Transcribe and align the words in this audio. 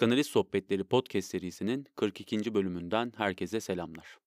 Psikanaliz 0.00 0.26
Sohbetleri 0.26 0.84
podcast 0.84 1.30
serisinin 1.30 1.86
42. 1.96 2.54
bölümünden 2.54 3.12
herkese 3.16 3.60
selamlar. 3.60 4.18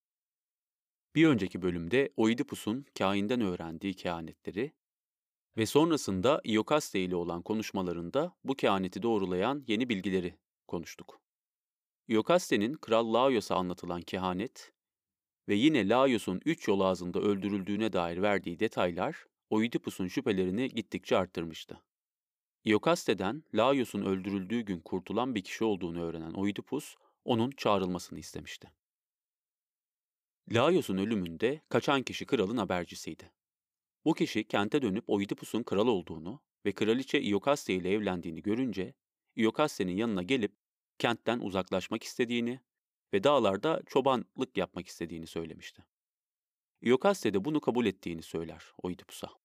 Bir 1.15 1.28
önceki 1.28 1.62
bölümde 1.62 2.13
Oidipus'un 2.17 2.85
kainden 2.97 3.42
öğrendiği 3.42 3.94
kehanetleri 3.94 4.72
ve 5.58 5.65
sonrasında 5.65 6.41
Iokaste 6.46 6.99
ile 6.99 7.15
olan 7.15 7.41
konuşmalarında 7.41 8.36
bu 8.44 8.55
kehaneti 8.55 9.01
doğrulayan 9.01 9.63
yeni 9.67 9.90
bilgileri 9.90 10.37
konuştuk. 10.67 11.22
Iokaste'nin 12.10 12.74
Kral 12.74 13.13
Laios'a 13.13 13.55
anlatılan 13.55 14.01
kehanet 14.01 14.74
ve 15.47 15.55
yine 15.55 15.90
Laios'un 15.90 16.41
üç 16.45 16.67
yol 16.67 16.80
ağzında 16.80 17.20
öldürüldüğüne 17.20 17.94
dair 17.94 18.21
verdiği 18.21 18.59
detaylar 18.59 19.26
Oidipus'un 19.49 20.08
şüphelerini 20.08 20.70
gittikçe 20.70 21.18
arttırmıştı. 21.18 21.82
Iokaste'den 22.66 23.44
Laios'un 23.53 24.05
öldürüldüğü 24.05 24.62
gün 24.62 24.80
kurtulan 24.80 25.35
bir 25.35 25.44
kişi 25.44 25.63
olduğunu 25.63 26.04
öğrenen 26.04 26.31
Oidipus, 26.31 26.95
onun 27.26 27.52
çağrılmasını 27.52 28.20
istemişti. 28.20 28.71
Laios'un 30.52 30.98
ölümünde 30.98 31.62
kaçan 31.70 32.04
kişi 32.04 32.26
kralın 32.26 32.57
habercisiydi. 32.57 33.31
Bu 34.05 34.13
kişi 34.13 34.48
kente 34.48 34.81
dönüp 34.81 35.04
Oidipus'un 35.07 35.63
kral 35.63 35.88
olduğunu 35.88 36.41
ve 36.66 36.71
kraliçe 36.71 37.21
Iokaste 37.21 37.73
ile 37.73 37.91
evlendiğini 37.91 38.41
görünce, 38.41 38.93
Iokaste'nin 39.38 39.98
yanına 39.98 40.23
gelip 40.23 40.55
kentten 40.99 41.40
uzaklaşmak 41.40 42.04
istediğini 42.04 42.59
ve 43.13 43.23
dağlarda 43.23 43.82
çobanlık 43.85 44.57
yapmak 44.57 44.88
istediğini 44.88 45.27
söylemişti. 45.27 45.85
Iokaste 46.85 47.34
de 47.34 47.45
bunu 47.45 47.62
kabul 47.62 47.85
ettiğini 47.85 48.21
söyler 48.21 48.63
Oidipus'a. 48.84 49.43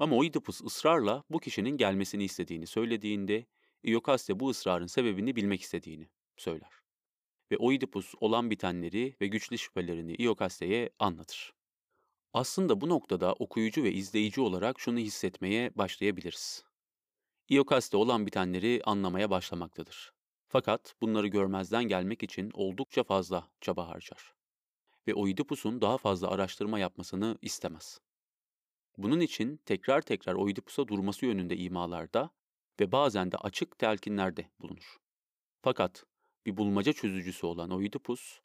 Ama 0.00 0.16
Oidipus 0.16 0.60
ısrarla 0.60 1.24
bu 1.30 1.38
kişinin 1.40 1.76
gelmesini 1.76 2.24
istediğini 2.24 2.66
söylediğinde 2.66 3.46
Iokaste 3.86 4.40
bu 4.40 4.50
ısrarın 4.50 4.86
sebebini 4.86 5.36
bilmek 5.36 5.62
istediğini 5.62 6.08
söyler. 6.36 6.70
Ve 7.52 7.56
Oidipus 7.56 8.14
olan 8.20 8.50
bitenleri 8.50 9.16
ve 9.20 9.26
güçlü 9.26 9.58
şüphelerini 9.58 10.22
Iokaste'ye 10.22 10.90
anlatır. 10.98 11.52
Aslında 12.32 12.80
bu 12.80 12.88
noktada 12.88 13.32
okuyucu 13.32 13.84
ve 13.84 13.92
izleyici 13.92 14.40
olarak 14.40 14.80
şunu 14.80 14.98
hissetmeye 14.98 15.70
başlayabiliriz. 15.76 16.64
Iokaste 17.50 17.96
olan 17.96 18.26
bitenleri 18.26 18.80
anlamaya 18.84 19.30
başlamaktadır. 19.30 20.12
Fakat 20.48 20.94
bunları 21.00 21.26
görmezden 21.26 21.84
gelmek 21.84 22.22
için 22.22 22.50
oldukça 22.54 23.02
fazla 23.02 23.50
çaba 23.60 23.88
harcar. 23.88 24.34
Ve 25.08 25.14
Oidipus'un 25.14 25.80
daha 25.80 25.98
fazla 25.98 26.28
araştırma 26.30 26.78
yapmasını 26.78 27.38
istemez. 27.42 28.00
Bunun 29.02 29.20
için 29.20 29.56
tekrar 29.56 30.00
tekrar 30.00 30.34
Oidipus'a 30.34 30.88
durması 30.88 31.26
yönünde 31.26 31.56
imalarda 31.56 32.30
ve 32.80 32.92
bazen 32.92 33.32
de 33.32 33.36
açık 33.36 33.78
telkinlerde 33.78 34.50
bulunur. 34.60 34.96
Fakat 35.62 36.06
bir 36.46 36.56
bulmaca 36.56 36.92
çözücüsü 36.92 37.46
olan 37.46 37.70
Oidipus, 37.70 38.40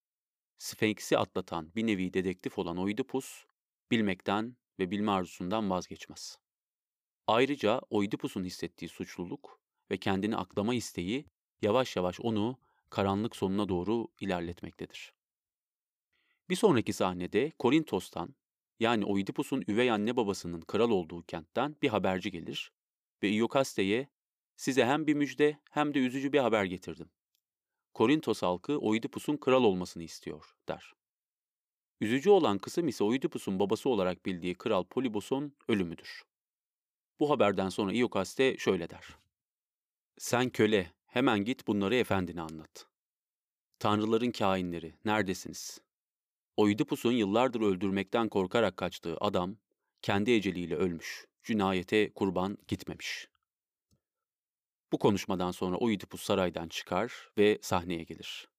Sphinx'i 0.58 1.18
atlatan 1.18 1.72
bir 1.76 1.88
nevi 1.88 2.14
dedektif 2.14 2.60
olan 2.60 2.78
Oidipus, 2.78 3.46
bilmekten 3.92 4.58
ve 4.80 4.92
bilme 4.92 5.12
arzusundan 5.12 5.70
vazgeçmez. 5.70 6.40
Ayrıca 7.28 7.82
Oidipus'un 7.90 8.44
hissettiği 8.44 8.90
suçluluk 8.90 9.60
ve 9.92 9.98
kendini 9.98 10.38
aklama 10.38 10.76
isteği 10.76 11.26
yavaş 11.62 11.96
yavaş 11.96 12.20
onu 12.20 12.60
karanlık 12.90 13.36
sonuna 13.36 13.70
doğru 13.70 14.08
ilerletmektedir. 14.20 15.14
Bir 16.50 16.56
sonraki 16.56 16.94
sahnede 16.94 17.52
Korintos'tan 17.60 18.36
yani 18.80 19.06
Oidipus'un 19.06 19.64
üvey 19.68 19.92
anne 19.92 20.16
babasının 20.16 20.62
kral 20.62 20.90
olduğu 20.90 21.24
kentten 21.24 21.76
bir 21.82 21.90
haberci 21.90 22.32
gelir 22.32 22.72
ve 23.24 23.30
Iokaste'ye 23.32 24.08
size 24.56 24.86
hem 24.86 25.08
bir 25.08 25.14
müjde 25.14 25.60
hem 25.72 25.94
de 25.94 26.00
üzücü 26.00 26.34
bir 26.34 26.40
haber 26.40 26.66
getirdim. 26.66 27.10
Korintos 27.94 28.42
halkı 28.42 28.78
Oidipus'un 28.78 29.38
kral 29.38 29.64
olmasını 29.64 30.04
istiyor 30.04 30.56
der. 30.68 30.94
Üzücü 32.02 32.30
olan 32.30 32.58
kısım 32.58 32.88
ise 32.88 33.04
Oidipus'un 33.04 33.60
babası 33.60 33.90
olarak 33.90 34.26
bildiği 34.26 34.56
kral 34.56 34.84
Polybos'un 34.84 35.56
ölümüdür. 35.68 36.24
Bu 37.20 37.30
haberden 37.30 37.70
sonra 37.70 37.94
Iokaste 37.94 38.58
şöyle 38.58 38.90
der. 38.90 39.18
Sen 40.18 40.50
köle, 40.50 40.92
hemen 41.06 41.44
git 41.44 41.68
bunları 41.68 41.96
efendine 41.96 42.42
anlat. 42.42 42.88
Tanrıların 43.80 44.32
kainleri, 44.32 44.94
neredesiniz? 45.06 45.82
Oidipus'un 46.58 47.12
yıllardır 47.12 47.62
öldürmekten 47.62 48.30
korkarak 48.30 48.78
kaçtığı 48.78 49.18
adam, 49.22 49.58
kendi 50.02 50.32
eceliyle 50.32 50.76
ölmüş, 50.76 51.26
cinayete 51.44 52.14
kurban 52.14 52.58
gitmemiş. 52.68 53.28
Bu 54.92 55.00
konuşmadan 55.00 55.52
sonra 55.52 55.78
Oidipus 55.78 56.22
saraydan 56.22 56.68
çıkar 56.68 57.30
ve 57.38 57.60
sahneye 57.62 58.04
gelir. 58.04 58.50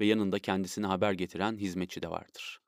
Ve 0.00 0.06
yanında 0.06 0.38
kendisine 0.38 0.86
haber 0.86 1.12
getiren 1.12 1.56
hizmetçi 1.56 2.02
de 2.02 2.10
vardır. 2.10 2.60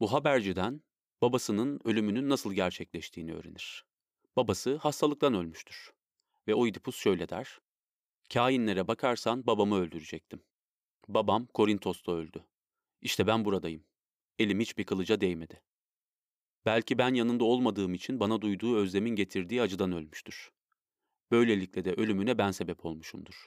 Bu 0.00 0.12
haberciden 0.12 0.82
babasının 1.22 1.80
ölümünün 1.84 2.28
nasıl 2.28 2.52
gerçekleştiğini 2.52 3.34
öğrenir. 3.34 3.84
Babası 4.36 4.76
hastalıktan 4.76 5.34
ölmüştür. 5.34 5.92
Ve 6.48 6.54
Oidipus 6.54 6.96
şöyle 6.96 7.28
der. 7.28 7.58
Kainlere 8.32 8.88
bakarsan 8.88 9.46
babamı 9.46 9.76
öldürecektim. 9.76 10.42
Babam 11.08 11.46
Korintos'ta 11.46 12.12
öldü. 12.12 12.44
İşte 13.00 13.26
ben 13.26 13.44
buradayım. 13.44 13.87
Elim 14.38 14.60
hiçbir 14.60 14.84
kılıca 14.84 15.20
değmedi. 15.20 15.62
Belki 16.66 16.98
ben 16.98 17.14
yanında 17.14 17.44
olmadığım 17.44 17.94
için 17.94 18.20
bana 18.20 18.42
duyduğu 18.42 18.76
özlemin 18.76 19.16
getirdiği 19.16 19.62
acıdan 19.62 19.92
ölmüştür. 19.92 20.50
Böylelikle 21.30 21.84
de 21.84 21.92
ölümüne 21.92 22.38
ben 22.38 22.50
sebep 22.50 22.86
olmuşumdur. 22.86 23.46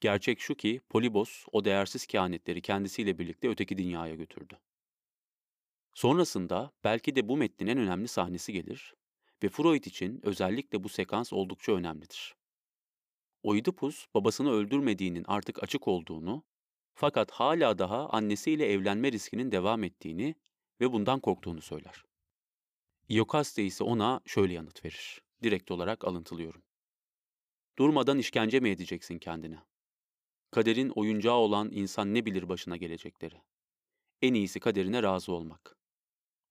Gerçek 0.00 0.40
şu 0.40 0.54
ki 0.54 0.80
Polibos 0.88 1.46
o 1.52 1.64
değersiz 1.64 2.06
kehanetleri 2.06 2.62
kendisiyle 2.62 3.18
birlikte 3.18 3.48
öteki 3.48 3.78
dünyaya 3.78 4.14
götürdü. 4.14 4.58
Sonrasında 5.94 6.72
belki 6.84 7.16
de 7.16 7.28
bu 7.28 7.36
metnin 7.36 7.66
en 7.66 7.78
önemli 7.78 8.08
sahnesi 8.08 8.52
gelir 8.52 8.94
ve 9.42 9.48
Freud 9.48 9.84
için 9.84 10.20
özellikle 10.22 10.84
bu 10.84 10.88
sekans 10.88 11.32
oldukça 11.32 11.72
önemlidir. 11.72 12.34
Oidipus 13.42 14.06
babasını 14.14 14.50
öldürmediğinin 14.50 15.24
artık 15.28 15.62
açık 15.62 15.88
olduğunu 15.88 16.42
fakat 16.94 17.30
hala 17.30 17.78
daha 17.78 18.08
annesiyle 18.08 18.72
evlenme 18.72 19.12
riskinin 19.12 19.52
devam 19.52 19.84
ettiğini 19.84 20.34
ve 20.80 20.92
bundan 20.92 21.20
korktuğunu 21.20 21.60
söyler. 21.62 22.04
Iokaste 23.10 23.64
ise 23.64 23.84
ona 23.84 24.20
şöyle 24.26 24.52
yanıt 24.52 24.84
verir. 24.84 25.22
Direkt 25.42 25.70
olarak 25.70 26.04
alıntılıyorum. 26.04 26.62
Durmadan 27.78 28.18
işkence 28.18 28.60
mi 28.60 28.68
edeceksin 28.68 29.18
kendine? 29.18 29.58
Kaderin 30.50 30.88
oyuncağı 30.88 31.34
olan 31.34 31.70
insan 31.72 32.14
ne 32.14 32.26
bilir 32.26 32.48
başına 32.48 32.76
gelecekleri? 32.76 33.42
En 34.22 34.34
iyisi 34.34 34.60
kaderine 34.60 35.02
razı 35.02 35.32
olmak. 35.32 35.76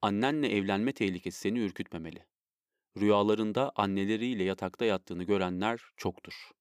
Annenle 0.02 0.50
evlenme 0.50 0.94
tehlikesi 0.94 1.40
seni 1.40 1.60
ürkütmemeli. 1.60 2.26
Rüyalarında 2.98 3.72
anneleriyle 3.76 4.44
yatakta 4.44 4.86
yattığını 4.86 5.24
görenler 5.24 5.82
çoktur. 5.98 6.52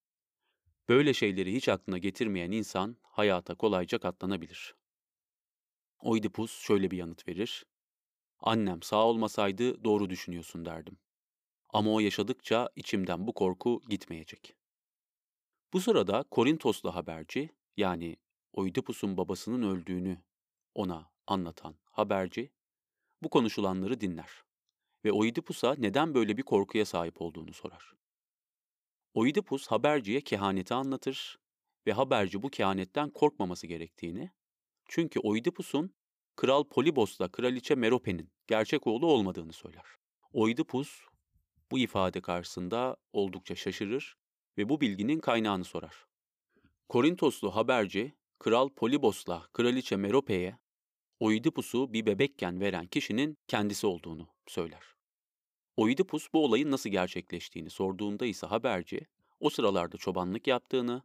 Böyle 0.88 1.14
şeyleri 1.14 1.54
hiç 1.54 1.68
aklına 1.68 1.98
getirmeyen 1.98 2.50
insan 2.50 2.96
hayata 3.02 3.54
kolayca 3.54 3.98
katlanabilir. 3.98 4.74
Oidipus 5.98 6.60
şöyle 6.60 6.90
bir 6.90 6.96
yanıt 6.96 7.28
verir. 7.28 7.66
Annem 8.40 8.82
sağ 8.82 9.06
olmasaydı 9.06 9.84
doğru 9.84 10.10
düşünüyorsun 10.10 10.64
derdim. 10.64 10.98
Ama 11.68 11.92
o 11.92 12.00
yaşadıkça 12.00 12.68
içimden 12.76 13.26
bu 13.26 13.34
korku 13.34 13.82
gitmeyecek. 13.88 14.56
Bu 15.72 15.80
sırada 15.80 16.24
Korintoslu 16.30 16.94
haberci, 16.94 17.50
yani 17.76 18.16
Oidipus'un 18.52 19.16
babasının 19.16 19.62
öldüğünü 19.62 20.22
ona 20.74 21.10
anlatan 21.26 21.74
haberci, 21.84 22.50
bu 23.22 23.30
konuşulanları 23.30 24.00
dinler 24.00 24.30
ve 25.04 25.12
Oidipus'a 25.12 25.74
neden 25.78 26.14
böyle 26.14 26.36
bir 26.36 26.42
korkuya 26.42 26.84
sahip 26.84 27.22
olduğunu 27.22 27.52
sorar. 27.52 27.92
Oidipus 29.14 29.66
haberciye 29.66 30.20
kehaneti 30.20 30.74
anlatır 30.74 31.38
ve 31.86 31.92
haberci 31.92 32.42
bu 32.42 32.50
kehanetten 32.50 33.10
korkmaması 33.10 33.66
gerektiğini, 33.66 34.30
çünkü 34.88 35.20
Oidipus'un 35.20 35.94
Kral 36.36 36.64
Polibos'la 36.64 37.28
Kraliçe 37.28 37.74
Merope'nin 37.74 38.30
gerçek 38.46 38.86
oğlu 38.86 39.06
olmadığını 39.06 39.52
söyler. 39.52 39.84
Oidipus 40.32 41.00
bu 41.70 41.78
ifade 41.78 42.20
karşısında 42.20 42.96
oldukça 43.12 43.56
şaşırır 43.56 44.16
ve 44.58 44.68
bu 44.68 44.80
bilginin 44.80 45.20
kaynağını 45.20 45.64
sorar. 45.64 46.06
Korintoslu 46.88 47.56
haberci, 47.56 48.14
Kral 48.38 48.68
Polibos'la 48.68 49.48
Kraliçe 49.52 49.96
Merope'ye 49.96 50.58
Oidipus'u 51.20 51.92
bir 51.92 52.06
bebekken 52.06 52.60
veren 52.60 52.86
kişinin 52.86 53.38
kendisi 53.46 53.86
olduğunu 53.86 54.28
söyler. 54.46 54.97
Oidipus 55.78 56.32
bu 56.32 56.44
olayın 56.44 56.70
nasıl 56.70 56.90
gerçekleştiğini 56.90 57.70
sorduğunda 57.70 58.26
ise 58.26 58.46
haberci, 58.46 59.00
o 59.40 59.50
sıralarda 59.50 59.96
çobanlık 59.96 60.46
yaptığını 60.46 61.02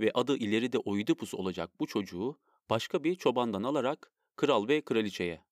ve 0.00 0.10
adı 0.14 0.36
ileride 0.36 0.78
Oidipus 0.78 1.34
olacak 1.34 1.80
bu 1.80 1.86
çocuğu 1.86 2.38
başka 2.70 3.04
bir 3.04 3.14
çobandan 3.14 3.62
alarak 3.62 4.12
kral 4.36 4.68
ve 4.68 4.80
kraliçeye 4.80 5.44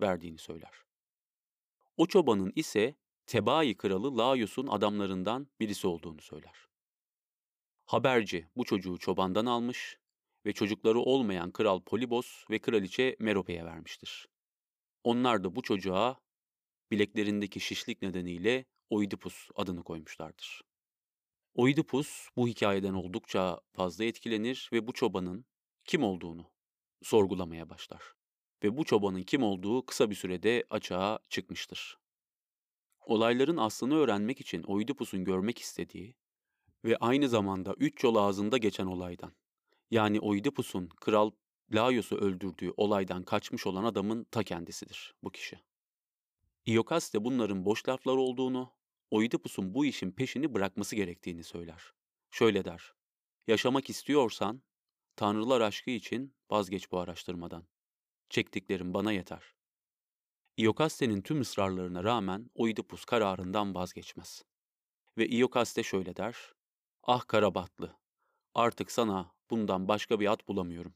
verdiğini 0.00 0.38
söyler. 0.38 0.70
O 1.96 2.06
çobanın 2.06 2.52
ise 2.56 2.94
Tebai 3.26 3.74
kralı 3.74 4.18
Laios'un 4.18 4.66
adamlarından 4.66 5.48
birisi 5.60 5.86
olduğunu 5.86 6.20
söyler. 6.20 6.66
Haberci 7.86 8.46
bu 8.56 8.64
çocuğu 8.64 8.98
çobandan 8.98 9.46
almış 9.46 9.98
ve 10.46 10.52
çocukları 10.52 11.00
olmayan 11.00 11.50
kral 11.50 11.80
Polibos 11.80 12.44
ve 12.50 12.58
kraliçe 12.58 13.16
Merope'ye 13.18 13.64
vermiştir. 13.64 14.28
Onlar 15.04 15.44
da 15.44 15.56
bu 15.56 15.62
çocuğa 15.62 16.20
bileklerindeki 16.90 17.60
şişlik 17.60 18.02
nedeniyle 18.02 18.64
Oidipus 18.90 19.48
adını 19.54 19.82
koymuşlardır. 19.82 20.62
Oidipus 21.54 22.28
bu 22.36 22.48
hikayeden 22.48 22.94
oldukça 22.94 23.60
fazla 23.72 24.04
etkilenir 24.04 24.70
ve 24.72 24.86
bu 24.86 24.92
çobanın 24.92 25.44
kim 25.84 26.04
olduğunu 26.04 26.50
sorgulamaya 27.02 27.70
başlar. 27.70 28.02
Ve 28.64 28.76
bu 28.76 28.84
çobanın 28.84 29.22
kim 29.22 29.42
olduğu 29.42 29.86
kısa 29.86 30.10
bir 30.10 30.14
sürede 30.14 30.64
açığa 30.70 31.18
çıkmıştır. 31.28 31.98
Olayların 33.00 33.56
aslını 33.56 33.94
öğrenmek 33.96 34.40
için 34.40 34.62
Oidipus'un 34.62 35.24
görmek 35.24 35.58
istediği 35.58 36.14
ve 36.84 36.96
aynı 36.96 37.28
zamanda 37.28 37.74
üç 37.78 38.04
yol 38.04 38.16
ağzında 38.16 38.58
geçen 38.58 38.86
olaydan, 38.86 39.32
yani 39.90 40.20
Oidipus'un 40.20 40.88
kral 40.88 41.30
Laios'u 41.72 42.16
öldürdüğü 42.16 42.72
olaydan 42.76 43.22
kaçmış 43.22 43.66
olan 43.66 43.84
adamın 43.84 44.24
ta 44.24 44.42
kendisidir 44.42 45.14
bu 45.22 45.30
kişi. 45.30 45.67
İokas 46.68 47.14
de 47.14 47.24
bunların 47.24 47.64
boş 47.64 47.88
laflar 47.88 48.16
olduğunu, 48.16 48.72
Oidipus'un 49.10 49.74
bu 49.74 49.84
işin 49.84 50.12
peşini 50.12 50.54
bırakması 50.54 50.96
gerektiğini 50.96 51.44
söyler. 51.44 51.82
Şöyle 52.30 52.64
der, 52.64 52.92
yaşamak 53.46 53.90
istiyorsan, 53.90 54.62
tanrılar 55.16 55.60
aşkı 55.60 55.90
için 55.90 56.34
vazgeç 56.50 56.92
bu 56.92 56.98
araştırmadan. 56.98 57.66
Çektiklerim 58.30 58.94
bana 58.94 59.12
yeter. 59.12 59.54
İokaste'nin 60.56 61.22
tüm 61.22 61.40
ısrarlarına 61.40 62.04
rağmen 62.04 62.50
Oidipus 62.54 63.04
kararından 63.04 63.74
vazgeçmez. 63.74 64.44
Ve 65.18 65.28
İokaste 65.28 65.82
şöyle 65.82 66.16
der, 66.16 66.36
ah 67.02 67.28
karabatlı, 67.28 67.96
artık 68.54 68.92
sana 68.92 69.34
bundan 69.50 69.88
başka 69.88 70.20
bir 70.20 70.32
at 70.32 70.48
bulamıyorum. 70.48 70.94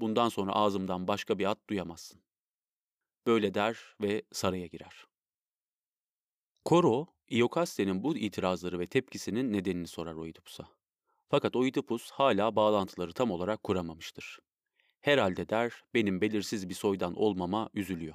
Bundan 0.00 0.28
sonra 0.28 0.52
ağzımdan 0.52 1.08
başka 1.08 1.38
bir 1.38 1.50
at 1.50 1.68
duyamazsın. 1.70 2.25
Böyle 3.26 3.54
der 3.54 3.78
ve 4.00 4.22
saraya 4.32 4.66
girer. 4.66 5.04
Koro, 6.64 7.06
Iokaste'nin 7.30 8.02
bu 8.02 8.16
itirazları 8.16 8.78
ve 8.78 8.86
tepkisinin 8.86 9.52
nedenini 9.52 9.86
sorar 9.86 10.14
Oidipus'a. 10.14 10.68
Fakat 11.28 11.56
Oidipus 11.56 12.10
hala 12.10 12.56
bağlantıları 12.56 13.12
tam 13.12 13.30
olarak 13.30 13.62
kuramamıştır. 13.62 14.38
Herhalde 15.00 15.48
der, 15.48 15.84
benim 15.94 16.20
belirsiz 16.20 16.68
bir 16.68 16.74
soydan 16.74 17.14
olmama 17.14 17.70
üzülüyor. 17.74 18.14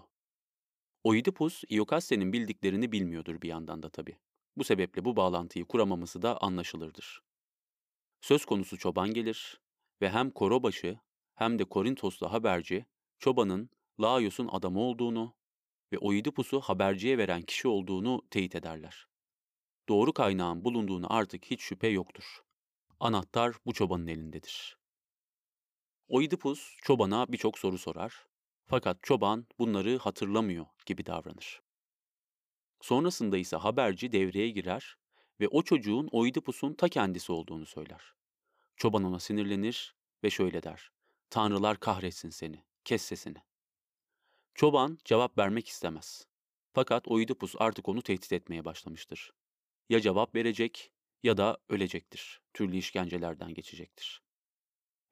Oidipus, 1.04 1.64
Iokaste'nin 1.72 2.34
bildiklerini 2.34 2.92
bilmiyordur 2.92 3.42
bir 3.42 3.48
yandan 3.48 3.84
da 3.84 3.90
tabii. 3.90 4.18
Bu 4.58 4.64
sebeple 4.64 5.06
bu 5.06 5.16
bağlantıyı 5.16 5.66
kuramaması 5.66 6.22
da 6.22 6.42
anlaşılırdır. 6.42 7.22
Söz 8.22 8.46
konusu 8.46 8.78
çoban 8.78 9.14
gelir 9.14 9.62
ve 10.02 10.10
hem 10.10 10.32
korobaşı 10.32 11.00
hem 11.36 11.60
de 11.60 11.66
Korintoslu 11.66 12.32
haberci 12.32 12.86
çobanın 13.20 13.70
Laios'un 14.02 14.48
adamı 14.48 14.80
olduğunu 14.80 15.36
ve 15.94 15.98
Oidipus'u 15.98 16.62
haberciye 16.62 17.18
veren 17.18 17.42
kişi 17.42 17.68
olduğunu 17.68 18.22
teyit 18.30 18.56
ederler. 18.56 19.08
Doğru 19.90 20.14
kaynağın 20.14 20.64
bulunduğunu 20.64 21.14
artık 21.14 21.46
hiç 21.46 21.62
şüphe 21.62 21.88
yoktur. 21.88 22.42
Anahtar 23.00 23.56
bu 23.66 23.74
çobanın 23.74 24.08
elindedir. 24.08 24.78
Oidipus 26.08 26.76
çobana 26.82 27.32
birçok 27.32 27.60
soru 27.60 27.78
sorar 27.78 28.26
fakat 28.66 29.04
çoban 29.04 29.48
bunları 29.60 29.98
hatırlamıyor 29.98 30.66
gibi 30.86 31.06
davranır. 31.06 31.62
Sonrasında 32.82 33.38
ise 33.38 33.56
haberci 33.58 34.12
devreye 34.12 34.50
girer 34.50 34.96
ve 35.40 35.48
o 35.48 35.64
çocuğun 35.64 36.10
Oidipus'un 36.12 36.74
ta 36.74 36.90
kendisi 36.90 37.32
olduğunu 37.32 37.66
söyler. 37.66 38.14
Çoban 38.76 39.04
ona 39.04 39.20
sinirlenir 39.20 39.96
ve 40.24 40.30
şöyle 40.30 40.64
der. 40.64 40.92
Tanrılar 41.30 41.80
kahretsin 41.80 42.30
seni, 42.30 42.64
kes 42.86 43.02
sesini. 43.02 43.51
Çoban 44.56 44.98
cevap 45.06 45.38
vermek 45.38 45.68
istemez. 45.68 46.28
Fakat 46.74 47.08
Oidipus 47.08 47.56
artık 47.60 47.90
onu 47.90 48.02
tehdit 48.02 48.34
etmeye 48.34 48.66
başlamıştır. 48.66 49.32
Ya 49.90 50.00
cevap 50.02 50.36
verecek 50.36 50.92
ya 51.24 51.38
da 51.38 51.58
ölecektir. 51.70 52.42
Türlü 52.54 52.78
işkencelerden 52.78 53.54
geçecektir. 53.54 54.22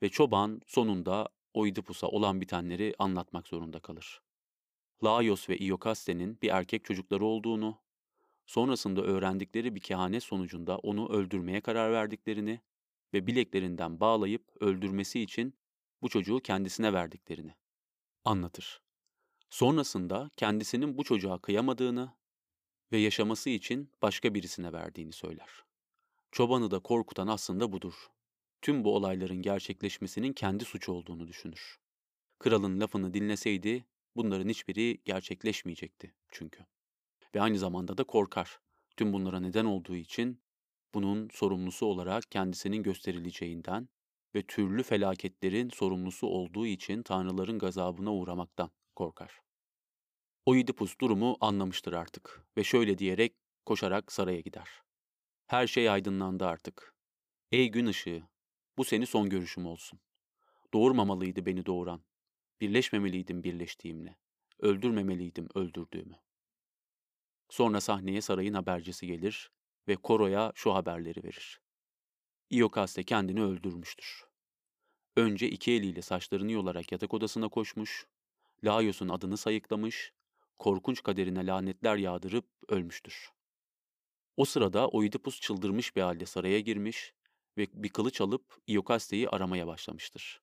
Ve 0.02 0.10
çoban 0.10 0.62
sonunda 0.68 1.30
Oidipus'a 1.54 2.08
olan 2.08 2.42
bitenleri 2.42 2.96
anlatmak 3.00 3.48
zorunda 3.48 3.80
kalır. 3.80 4.22
Laios 5.04 5.50
ve 5.50 5.58
Iokaste'nin 5.58 6.38
bir 6.42 6.50
erkek 6.50 6.86
çocukları 6.86 7.26
olduğunu, 7.26 7.78
sonrasında 8.46 9.02
öğrendikleri 9.02 9.76
bir 9.76 9.80
kehanet 9.80 10.24
sonucunda 10.24 10.78
onu 10.78 11.10
öldürmeye 11.10 11.62
karar 11.62 11.92
verdiklerini 11.92 12.62
ve 13.14 13.28
bileklerinden 13.28 14.00
bağlayıp 14.00 14.44
öldürmesi 14.60 15.22
için 15.22 15.54
bu 16.02 16.10
çocuğu 16.10 16.40
kendisine 16.40 16.94
verdiklerini 16.94 17.56
anlatır. 18.26 18.82
Sonrasında 19.50 20.30
kendisinin 20.38 20.98
bu 20.98 21.04
çocuğa 21.04 21.42
kıyamadığını 21.42 22.14
ve 22.92 22.98
yaşaması 22.98 23.50
için 23.50 23.92
başka 24.02 24.34
birisine 24.34 24.74
verdiğini 24.74 25.12
söyler. 25.12 25.50
Çobanı 26.32 26.72
da 26.72 26.80
korkutan 26.80 27.28
aslında 27.28 27.72
budur. 27.72 27.94
Tüm 28.62 28.84
bu 28.84 28.96
olayların 28.96 29.42
gerçekleşmesinin 29.42 30.34
kendi 30.34 30.66
suçu 30.66 30.92
olduğunu 30.92 31.28
düşünür. 31.28 31.80
Kralın 32.40 32.80
lafını 32.80 33.14
dinleseydi 33.14 33.86
bunların 34.16 34.50
hiçbiri 34.50 35.02
gerçekleşmeyecekti 35.06 36.14
çünkü. 36.32 36.66
Ve 37.36 37.42
aynı 37.42 37.58
zamanda 37.58 37.98
da 37.98 38.04
korkar. 38.04 38.60
Tüm 38.98 39.14
bunlara 39.14 39.40
neden 39.40 39.66
olduğu 39.66 39.96
için 39.96 40.42
bunun 40.94 41.30
sorumlusu 41.34 41.86
olarak 41.86 42.32
kendisinin 42.32 42.84
gösterileceğinden 42.84 43.90
ve 44.36 44.44
türlü 44.44 44.84
felaketlerin 44.84 45.70
sorumlusu 45.70 46.28
olduğu 46.28 46.66
için 46.66 47.04
tanrıların 47.04 47.60
gazabına 47.60 48.14
uğramaktan 48.14 48.72
korkar. 49.00 49.42
Oidipus 50.46 51.00
durumu 51.02 51.38
anlamıştır 51.42 51.94
artık 51.94 52.46
ve 52.58 52.64
şöyle 52.64 52.98
diyerek 52.98 53.36
koşarak 53.66 54.12
saraya 54.12 54.40
gider. 54.40 54.70
Her 55.48 55.68
şey 55.68 55.90
aydınlandı 55.90 56.46
artık. 56.46 56.96
Ey 57.52 57.72
gün 57.72 57.86
ışığı, 57.86 58.24
bu 58.78 58.84
seni 58.84 59.06
son 59.06 59.30
görüşüm 59.30 59.66
olsun. 59.66 60.00
Doğurmamalıydı 60.74 61.46
beni 61.46 61.66
doğuran. 61.66 62.04
Birleşmemeliydim 62.62 63.44
birleştiğimle. 63.44 64.18
Öldürmemeliydim 64.60 65.48
öldürdüğümü. 65.56 66.20
Sonra 67.50 67.82
sahneye 67.82 68.22
sarayın 68.22 68.54
habercisi 68.54 69.08
gelir 69.08 69.52
ve 69.88 69.96
Koro'ya 69.96 70.52
şu 70.56 70.76
haberleri 70.76 71.24
verir. 71.24 71.62
İokaste 72.50 73.04
kendini 73.04 73.44
öldürmüştür. 73.44 74.24
Önce 75.16 75.50
iki 75.50 75.72
eliyle 75.72 76.02
saçlarını 76.02 76.52
yolarak 76.52 76.92
yatak 76.92 77.14
odasına 77.14 77.50
koşmuş, 77.50 78.08
Laios'un 78.64 79.10
adını 79.10 79.38
sayıklamış, 79.38 80.14
korkunç 80.60 81.04
kaderine 81.04 81.46
lanetler 81.46 81.96
yağdırıp 81.96 82.46
ölmüştür. 82.68 83.30
O 84.38 84.46
sırada 84.46 84.88
Oidipus 84.88 85.40
çıldırmış 85.40 85.96
bir 85.96 86.02
halde 86.02 86.26
saraya 86.26 86.60
girmiş 86.60 87.14
ve 87.58 87.68
bir 87.74 87.90
kılıç 87.90 88.22
alıp 88.22 88.58
Iokaste'yi 88.68 89.30
aramaya 89.30 89.68
başlamıştır. 89.68 90.42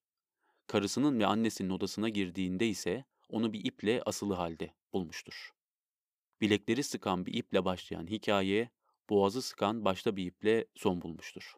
Karısının 0.66 1.18
ve 1.18 1.26
annesinin 1.26 1.70
odasına 1.70 2.08
girdiğinde 2.08 2.68
ise 2.68 3.04
onu 3.28 3.52
bir 3.52 3.64
iple 3.64 4.02
asılı 4.06 4.34
halde 4.34 4.74
bulmuştur. 4.92 5.50
Bilekleri 6.40 6.82
sıkan 6.82 7.26
bir 7.26 7.34
iple 7.34 7.64
başlayan 7.64 8.06
hikaye, 8.06 8.70
boğazı 9.10 9.42
sıkan 9.42 9.84
başta 9.84 10.16
bir 10.16 10.26
iple 10.26 10.66
son 10.74 11.02
bulmuştur. 11.02 11.56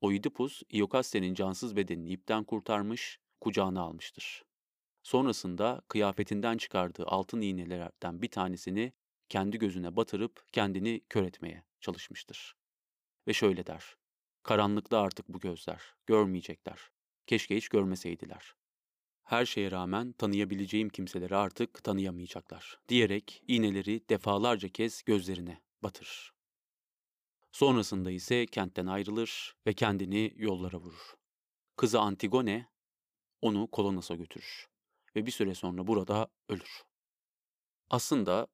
Oidipus, 0.00 0.62
Iokaste'nin 0.74 1.34
cansız 1.34 1.76
bedenini 1.76 2.08
ipten 2.10 2.44
kurtarmış, 2.44 3.20
kucağına 3.40 3.82
almıştır. 3.82 4.44
Sonrasında 5.04 5.82
kıyafetinden 5.88 6.56
çıkardığı 6.56 7.04
altın 7.06 7.40
iğnelerden 7.40 8.22
bir 8.22 8.28
tanesini 8.28 8.92
kendi 9.28 9.58
gözüne 9.58 9.96
batırıp 9.96 10.44
kendini 10.52 11.00
kör 11.08 11.22
etmeye 11.22 11.64
çalışmıştır. 11.80 12.56
Ve 13.28 13.32
şöyle 13.32 13.66
der, 13.66 13.96
karanlıkta 14.42 15.00
artık 15.00 15.28
bu 15.28 15.40
gözler, 15.40 15.94
görmeyecekler, 16.06 16.90
keşke 17.26 17.56
hiç 17.56 17.68
görmeseydiler. 17.68 18.54
Her 19.22 19.46
şeye 19.46 19.70
rağmen 19.70 20.12
tanıyabileceğim 20.12 20.88
kimseleri 20.88 21.36
artık 21.36 21.84
tanıyamayacaklar, 21.84 22.80
diyerek 22.88 23.42
iğneleri 23.48 24.08
defalarca 24.08 24.68
kez 24.68 25.02
gözlerine 25.02 25.60
batırır. 25.82 26.32
Sonrasında 27.52 28.10
ise 28.10 28.46
kentten 28.46 28.86
ayrılır 28.86 29.56
ve 29.66 29.72
kendini 29.72 30.32
yollara 30.36 30.78
vurur. 30.78 31.14
Kızı 31.76 32.00
Antigone 32.00 32.68
onu 33.42 33.70
Kolonas'a 33.70 34.14
götürür 34.14 34.73
ve 35.16 35.26
bir 35.26 35.30
süre 35.30 35.54
sonra 35.54 35.86
burada 35.86 36.28
ölür. 36.48 36.82
Aslında 37.90 38.46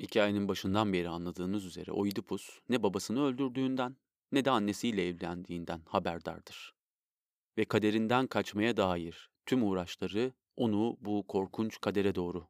hikayenin 0.00 0.48
başından 0.48 0.92
beri 0.92 1.08
anladığınız 1.08 1.64
üzere 1.64 1.92
Oidipus 1.92 2.60
ne 2.68 2.82
babasını 2.82 3.24
öldürdüğünden 3.24 3.96
ne 4.32 4.44
de 4.44 4.50
annesiyle 4.50 5.08
evlendiğinden 5.08 5.82
haberdardır. 5.86 6.74
Ve 7.58 7.64
kaderinden 7.64 8.26
kaçmaya 8.26 8.76
dair 8.76 9.30
tüm 9.46 9.62
uğraşları 9.62 10.32
onu 10.56 10.96
bu 11.00 11.26
korkunç 11.26 11.80
kadere 11.80 12.14
doğru 12.14 12.48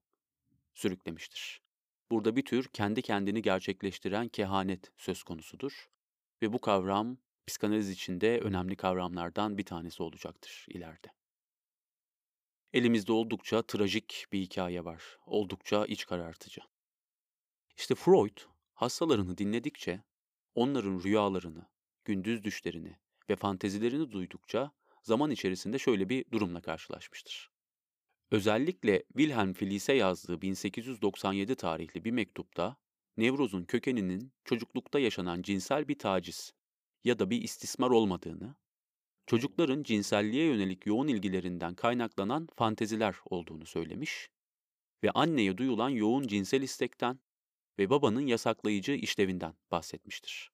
sürüklemiştir. 0.74 1.62
Burada 2.10 2.36
bir 2.36 2.44
tür 2.44 2.68
kendi 2.68 3.02
kendini 3.02 3.42
gerçekleştiren 3.42 4.28
kehanet 4.28 4.92
söz 4.96 5.22
konusudur 5.22 5.88
ve 6.42 6.52
bu 6.52 6.60
kavram 6.60 7.18
psikanaliz 7.46 7.90
içinde 7.90 8.40
önemli 8.40 8.76
kavramlardan 8.76 9.58
bir 9.58 9.64
tanesi 9.64 10.02
olacaktır 10.02 10.66
ileride. 10.68 11.17
Elimizde 12.72 13.12
oldukça 13.12 13.62
trajik 13.62 14.26
bir 14.32 14.40
hikaye 14.40 14.84
var. 14.84 15.02
Oldukça 15.26 15.86
iç 15.86 16.06
karartıcı. 16.06 16.60
İşte 17.76 17.94
Freud 17.94 18.38
hastalarını 18.72 19.38
dinledikçe 19.38 20.02
onların 20.54 21.02
rüyalarını, 21.02 21.68
gündüz 22.04 22.44
düşlerini 22.44 22.98
ve 23.30 23.36
fantezilerini 23.36 24.10
duydukça 24.12 24.72
zaman 25.02 25.30
içerisinde 25.30 25.78
şöyle 25.78 26.08
bir 26.08 26.24
durumla 26.30 26.60
karşılaşmıştır. 26.60 27.50
Özellikle 28.30 29.04
Wilhelm 29.08 29.52
Fliess'e 29.52 29.92
yazdığı 29.92 30.42
1897 30.42 31.54
tarihli 31.54 32.04
bir 32.04 32.10
mektupta 32.10 32.76
nevrozun 33.16 33.64
kökeninin 33.64 34.32
çocuklukta 34.44 34.98
yaşanan 34.98 35.42
cinsel 35.42 35.88
bir 35.88 35.98
taciz 35.98 36.52
ya 37.04 37.18
da 37.18 37.30
bir 37.30 37.42
istismar 37.42 37.90
olmadığını, 37.90 38.56
çocukların 39.28 39.82
cinselliğe 39.82 40.46
yönelik 40.46 40.86
yoğun 40.86 41.08
ilgilerinden 41.08 41.74
kaynaklanan 41.74 42.48
fanteziler 42.56 43.16
olduğunu 43.30 43.66
söylemiş 43.66 44.30
ve 45.02 45.10
anneye 45.10 45.58
duyulan 45.58 45.88
yoğun 45.88 46.26
cinsel 46.26 46.62
istekten 46.62 47.20
ve 47.78 47.90
babanın 47.90 48.26
yasaklayıcı 48.26 48.92
işlevinden 48.92 49.54
bahsetmiştir. 49.70 50.52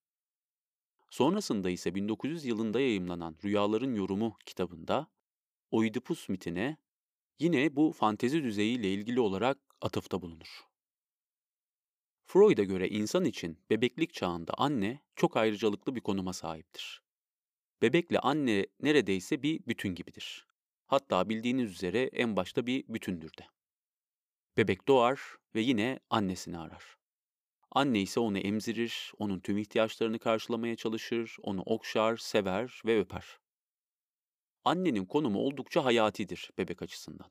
Sonrasında 1.10 1.70
ise 1.70 1.94
1900 1.94 2.44
yılında 2.44 2.80
yayımlanan 2.80 3.36
Rüyaların 3.44 3.94
Yorumu 3.94 4.36
kitabında 4.46 5.06
Oidipus 5.70 6.28
mitine 6.28 6.76
yine 7.38 7.76
bu 7.76 7.92
fantezi 7.92 8.42
düzeyiyle 8.42 8.92
ilgili 8.92 9.20
olarak 9.20 9.58
atıfta 9.80 10.22
bulunur. 10.22 10.60
Freud'a 12.24 12.64
göre 12.64 12.88
insan 12.88 13.24
için 13.24 13.58
bebeklik 13.70 14.14
çağında 14.14 14.54
anne 14.58 15.00
çok 15.16 15.36
ayrıcalıklı 15.36 15.94
bir 15.94 16.00
konuma 16.00 16.32
sahiptir. 16.32 17.03
Bebekle 17.84 18.18
anne 18.18 18.66
neredeyse 18.80 19.42
bir 19.42 19.60
bütün 19.66 19.94
gibidir. 19.94 20.46
Hatta 20.86 21.28
bildiğiniz 21.28 21.70
üzere 21.70 22.02
en 22.02 22.36
başta 22.36 22.66
bir 22.66 22.84
bütündür 22.88 23.30
de. 23.38 23.46
Bebek 24.56 24.88
doğar 24.88 25.20
ve 25.54 25.60
yine 25.60 26.00
annesini 26.10 26.58
arar. 26.58 26.96
Anne 27.70 28.00
ise 28.00 28.20
onu 28.20 28.38
emzirir, 28.38 29.12
onun 29.18 29.40
tüm 29.40 29.58
ihtiyaçlarını 29.58 30.18
karşılamaya 30.18 30.76
çalışır, 30.76 31.36
onu 31.42 31.62
okşar, 31.62 32.16
sever 32.16 32.82
ve 32.86 33.00
öper. 33.00 33.38
Annenin 34.64 35.04
konumu 35.04 35.38
oldukça 35.38 35.84
hayatidir 35.84 36.50
bebek 36.58 36.82
açısından. 36.82 37.30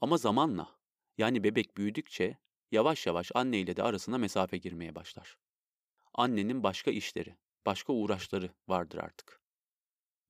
Ama 0.00 0.16
zamanla, 0.16 0.78
yani 1.18 1.44
bebek 1.44 1.76
büyüdükçe 1.76 2.38
yavaş 2.70 3.06
yavaş 3.06 3.30
anneyle 3.34 3.76
de 3.76 3.82
arasına 3.82 4.18
mesafe 4.18 4.56
girmeye 4.56 4.94
başlar. 4.94 5.38
Annenin 6.14 6.62
başka 6.62 6.90
işleri, 6.90 7.36
başka 7.66 7.92
uğraşları 7.92 8.50
vardır 8.68 8.98
artık. 8.98 9.39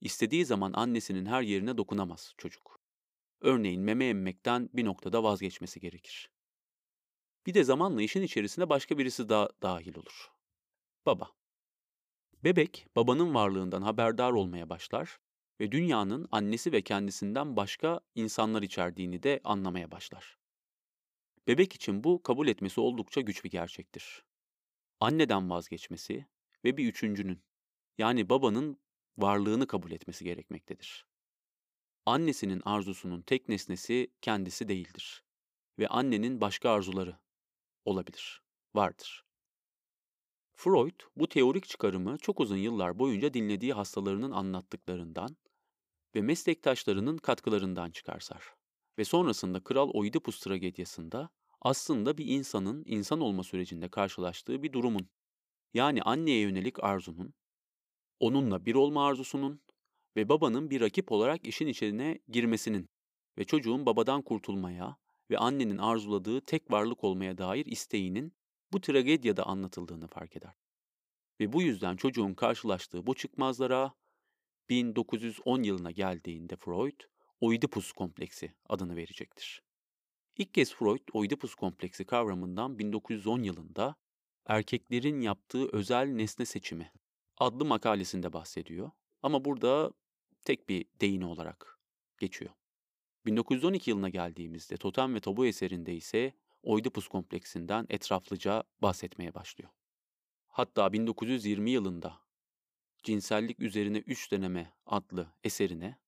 İstediği 0.00 0.44
zaman 0.44 0.72
annesinin 0.74 1.26
her 1.26 1.42
yerine 1.42 1.78
dokunamaz 1.78 2.34
çocuk. 2.38 2.80
Örneğin 3.40 3.82
meme 3.82 4.04
emmekten 4.04 4.70
bir 4.72 4.84
noktada 4.84 5.22
vazgeçmesi 5.22 5.80
gerekir. 5.80 6.30
Bir 7.46 7.54
de 7.54 7.64
zamanla 7.64 8.02
işin 8.02 8.22
içerisine 8.22 8.68
başka 8.68 8.98
birisi 8.98 9.28
daha 9.28 9.48
dahil 9.62 9.96
olur. 9.96 10.30
Baba. 11.06 11.30
Bebek 12.44 12.86
babanın 12.96 13.34
varlığından 13.34 13.82
haberdar 13.82 14.32
olmaya 14.32 14.68
başlar 14.68 15.18
ve 15.60 15.72
dünyanın 15.72 16.28
annesi 16.30 16.72
ve 16.72 16.82
kendisinden 16.82 17.56
başka 17.56 18.00
insanlar 18.14 18.62
içerdiğini 18.62 19.22
de 19.22 19.40
anlamaya 19.44 19.90
başlar. 19.90 20.38
Bebek 21.46 21.72
için 21.72 22.04
bu 22.04 22.22
kabul 22.22 22.48
etmesi 22.48 22.80
oldukça 22.80 23.20
güç 23.20 23.44
bir 23.44 23.50
gerçektir. 23.50 24.24
Anneden 25.00 25.50
vazgeçmesi 25.50 26.26
ve 26.64 26.76
bir 26.76 26.88
üçüncünün, 26.88 27.42
yani 27.98 28.28
babanın 28.28 28.80
varlığını 29.22 29.66
kabul 29.66 29.90
etmesi 29.90 30.24
gerekmektedir. 30.24 31.06
Annesinin 32.06 32.62
arzusunun 32.64 33.22
tek 33.22 33.48
nesnesi 33.48 34.10
kendisi 34.22 34.68
değildir 34.68 35.24
ve 35.78 35.88
annenin 35.88 36.40
başka 36.40 36.70
arzuları 36.70 37.18
olabilir, 37.84 38.42
vardır. 38.74 39.24
Freud 40.52 41.00
bu 41.16 41.28
teorik 41.28 41.68
çıkarımı 41.68 42.18
çok 42.18 42.40
uzun 42.40 42.56
yıllar 42.56 42.98
boyunca 42.98 43.34
dinlediği 43.34 43.72
hastalarının 43.72 44.30
anlattıklarından 44.30 45.36
ve 46.14 46.20
meslektaşlarının 46.22 47.16
katkılarından 47.16 47.90
çıkarsar. 47.90 48.44
Ve 48.98 49.04
sonrasında 49.04 49.64
Kral 49.64 49.90
Oidipus 49.90 50.40
tragediyasında 50.40 51.28
aslında 51.60 52.18
bir 52.18 52.26
insanın 52.26 52.82
insan 52.86 53.20
olma 53.20 53.42
sürecinde 53.42 53.88
karşılaştığı 53.88 54.62
bir 54.62 54.72
durumun, 54.72 55.08
yani 55.74 56.02
anneye 56.02 56.40
yönelik 56.40 56.84
arzunun, 56.84 57.34
onunla 58.20 58.66
bir 58.66 58.74
olma 58.74 59.06
arzusunun 59.06 59.60
ve 60.16 60.28
babanın 60.28 60.70
bir 60.70 60.80
rakip 60.80 61.12
olarak 61.12 61.46
işin 61.46 61.66
içine 61.66 62.18
girmesinin 62.28 62.88
ve 63.38 63.44
çocuğun 63.44 63.86
babadan 63.86 64.22
kurtulmaya 64.22 64.96
ve 65.30 65.38
annenin 65.38 65.78
arzuladığı 65.78 66.40
tek 66.40 66.70
varlık 66.70 67.04
olmaya 67.04 67.38
dair 67.38 67.66
isteğinin 67.66 68.32
bu 68.72 68.80
tragedyada 68.80 69.46
anlatıldığını 69.46 70.06
fark 70.06 70.36
eder. 70.36 70.54
Ve 71.40 71.52
bu 71.52 71.62
yüzden 71.62 71.96
çocuğun 71.96 72.34
karşılaştığı 72.34 73.06
bu 73.06 73.14
çıkmazlara 73.14 73.94
1910 74.68 75.62
yılına 75.62 75.90
geldiğinde 75.90 76.56
Freud, 76.56 77.00
Oidipus 77.40 77.92
kompleksi 77.92 78.54
adını 78.68 78.96
verecektir. 78.96 79.62
İlk 80.36 80.54
kez 80.54 80.74
Freud, 80.74 81.08
Oidipus 81.12 81.54
kompleksi 81.54 82.04
kavramından 82.04 82.78
1910 82.78 83.42
yılında 83.42 83.96
Erkeklerin 84.46 85.20
Yaptığı 85.20 85.68
Özel 85.72 86.06
Nesne 86.06 86.44
Seçimi 86.44 86.92
adlı 87.40 87.64
makalesinde 87.64 88.32
bahsediyor. 88.32 88.90
Ama 89.22 89.44
burada 89.44 89.90
tek 90.44 90.68
bir 90.68 90.84
değini 91.00 91.24
olarak 91.24 91.78
geçiyor. 92.18 92.50
1912 93.26 93.90
yılına 93.90 94.08
geldiğimizde 94.08 94.76
Totem 94.76 95.14
ve 95.14 95.20
Tabu 95.20 95.46
eserinde 95.46 95.94
ise 95.94 96.32
Oidipus 96.62 97.08
kompleksinden 97.08 97.86
etraflıca 97.88 98.62
bahsetmeye 98.82 99.34
başlıyor. 99.34 99.70
Hatta 100.48 100.92
1920 100.92 101.70
yılında 101.70 102.18
Cinsellik 103.02 103.60
Üzerine 103.60 103.98
Üç 103.98 104.32
Deneme 104.32 104.72
adlı 104.86 105.32
eserine 105.44 105.98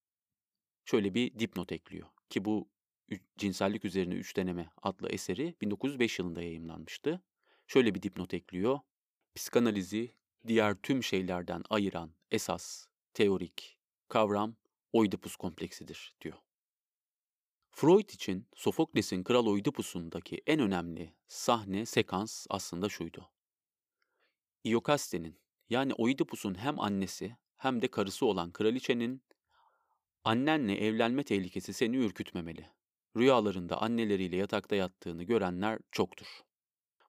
şöyle 0.85 1.15
bir 1.15 1.39
dipnot 1.39 1.73
ekliyor 1.73 2.09
ki 2.31 2.45
bu 2.45 2.69
Cinsellik 3.39 3.85
Üzerine 3.85 4.15
Üç 4.15 4.37
Deneme 4.37 4.71
adlı 4.83 5.09
eseri 5.09 5.55
1905 5.61 6.19
yılında 6.19 6.43
yayımlanmıştı. 6.43 7.23
Şöyle 7.67 7.95
bir 7.95 8.03
dipnot 8.03 8.35
ekliyor. 8.35 8.81
Psikanalizi 9.35 10.15
diğer 10.47 10.75
tüm 10.75 11.03
şeylerden 11.03 11.63
ayıran 11.71 12.15
esas, 12.31 12.87
teorik, 13.15 13.79
kavram 14.09 14.57
Oidipus 14.93 15.37
kompleksidir 15.37 16.15
diyor. 16.21 16.39
Freud 17.71 18.09
için 18.09 18.49
Sofokles'in 18.55 19.25
Kral 19.25 19.47
Oidipus'undaki 19.47 20.43
en 20.47 20.61
önemli 20.61 21.15
sahne, 21.29 21.87
sekans 21.87 22.47
aslında 22.51 22.89
şuydu. 22.89 23.31
Iokaste'nin 24.65 25.41
yani 25.71 25.95
Oidipus'un 25.95 26.55
hem 26.55 26.81
annesi 26.81 27.37
hem 27.57 27.83
de 27.83 27.89
karısı 27.89 28.27
olan 28.27 28.53
kraliçenin 28.53 29.23
annenle 30.25 30.87
evlenme 30.87 31.23
tehlikesi 31.23 31.73
seni 31.73 31.97
ürkütmemeli. 31.97 32.71
Rüyalarında 33.17 33.83
anneleriyle 33.83 34.37
yatakta 34.37 34.77
yattığını 34.77 35.23
görenler 35.23 35.79
çoktur. 35.93 36.27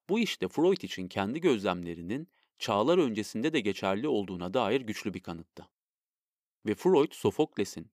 Bu 0.08 0.18
işte 0.18 0.48
Freud 0.48 0.82
için 0.82 1.08
kendi 1.08 1.40
gözlemlerinin 1.40 2.28
çağlar 2.58 2.98
öncesinde 2.98 3.52
de 3.52 3.60
geçerli 3.60 4.08
olduğuna 4.08 4.54
dair 4.54 4.80
güçlü 4.80 5.14
bir 5.14 5.20
kanıttı. 5.20 5.68
Ve 6.66 6.74
Freud, 6.74 7.12
Sofokles'in 7.12 7.90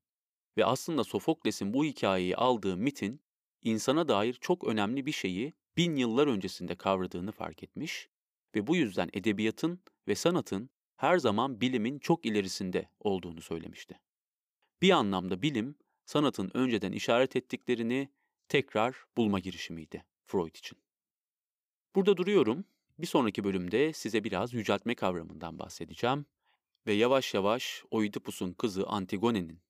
ve 0.57 0.65
aslında 0.65 1.03
Sofokles'in 1.03 1.73
bu 1.73 1.85
hikayeyi 1.85 2.35
aldığı 2.35 2.77
mitin, 2.77 3.21
insana 3.61 4.07
dair 4.07 4.33
çok 4.33 4.67
önemli 4.67 5.05
bir 5.05 5.11
şeyi 5.11 5.53
bin 5.77 5.95
yıllar 5.95 6.27
öncesinde 6.27 6.75
kavradığını 6.75 7.31
fark 7.31 7.63
etmiş 7.63 8.09
ve 8.55 8.67
bu 8.67 8.75
yüzden 8.75 9.09
edebiyatın 9.13 9.79
ve 10.07 10.15
sanatın 10.15 10.69
her 10.95 11.17
zaman 11.17 11.61
bilimin 11.61 11.99
çok 11.99 12.25
ilerisinde 12.25 12.89
olduğunu 12.99 13.41
söylemişti. 13.41 13.99
Bir 14.81 14.91
anlamda 14.91 15.41
bilim, 15.41 15.75
sanatın 16.05 16.51
önceden 16.53 16.91
işaret 16.91 17.35
ettiklerini 17.35 18.09
tekrar 18.49 19.05
bulma 19.17 19.39
girişimiydi 19.39 20.05
Freud 20.25 20.55
için. 20.55 20.77
Burada 21.95 22.17
duruyorum. 22.17 22.65
Bir 23.01 23.07
sonraki 23.07 23.43
bölümde 23.43 23.93
size 23.93 24.23
biraz 24.23 24.53
yüceltme 24.53 24.95
kavramından 24.95 25.59
bahsedeceğim 25.59 26.25
ve 26.87 26.93
yavaş 26.93 27.33
yavaş 27.33 27.83
Oidipus'un 27.91 28.53
kızı 28.53 28.87
Antigone'nin, 28.87 29.61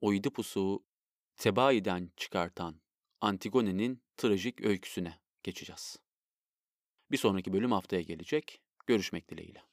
Oidipus'u 0.00 0.84
Tebai'den 1.36 2.10
çıkartan 2.16 2.80
Antigone'nin 3.20 4.02
trajik 4.16 4.64
öyküsüne 4.64 5.18
geçeceğiz. 5.42 5.96
Bir 7.10 7.16
sonraki 7.16 7.52
bölüm 7.52 7.72
haftaya 7.72 8.02
gelecek. 8.02 8.62
Görüşmek 8.86 9.30
dileğiyle. 9.30 9.71